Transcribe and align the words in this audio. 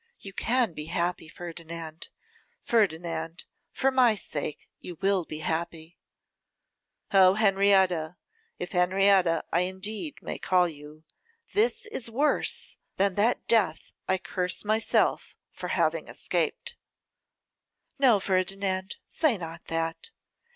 you 0.19 0.33
can 0.33 0.73
be 0.73 0.85
happy, 0.85 1.27
Ferdinand; 1.29 2.09
Ferdinand, 2.63 3.45
for 3.71 3.91
my 3.91 4.15
sake 4.15 4.67
you 4.79 4.97
will 4.99 5.25
be 5.25 5.41
happy.' 5.45 5.99
'O 7.11 7.35
Henrietta, 7.35 8.17
if 8.57 8.71
Henrietta 8.71 9.43
I 9.53 9.59
indeed 9.59 10.15
may 10.19 10.39
call 10.39 10.67
you, 10.67 11.03
this 11.53 11.85
is 11.85 12.09
worse 12.09 12.77
than 12.97 13.13
that 13.13 13.45
death 13.45 13.91
I 14.07 14.17
curse 14.17 14.65
myself 14.65 15.35
for 15.51 15.67
having 15.67 16.07
escaped.' 16.07 16.75
'No, 17.99 18.19
Ferdinand, 18.19 18.95
say 19.05 19.37
not 19.37 19.65
that. 19.65 20.09